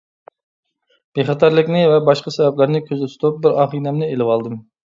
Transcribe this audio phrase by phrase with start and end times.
[1.19, 4.61] بىخەتەرلىكنى ۋە باشقا سەۋەبلەرنى كۆزدە تۇتۇپ، بىر ئاغىنەمنى ئېلىۋالدىم.